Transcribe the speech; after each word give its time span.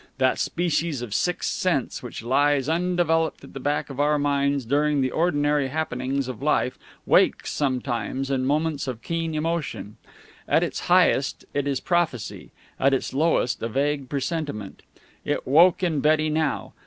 That 0.17 0.39
species 0.39 1.03
of 1.03 1.13
sixth 1.13 1.51
sense 1.53 2.01
which 2.01 2.23
lies 2.23 2.67
undeveloped 2.67 3.43
at 3.43 3.53
the 3.53 3.59
back 3.59 3.91
of 3.91 3.99
our 3.99 4.17
minds 4.17 4.65
during 4.65 5.01
the 5.01 5.11
ordinary 5.11 5.67
happenings 5.67 6.27
of 6.27 6.41
life 6.41 6.79
wakes 7.05 7.51
sometimes 7.51 8.31
in 8.31 8.43
moments 8.47 8.87
of 8.87 9.03
keen 9.03 9.35
emotion. 9.35 9.97
At 10.47 10.63
its 10.63 10.79
highest, 10.87 11.45
it 11.53 11.67
is 11.67 11.79
prophecy; 11.79 12.49
at 12.79 12.95
its 12.95 13.13
lowest, 13.13 13.61
a 13.61 13.69
vague 13.69 14.09
presentiment. 14.09 14.81
It 15.23 15.45
woke 15.45 15.83
in 15.83 15.99
Betty 15.99 16.31
now. 16.31 16.73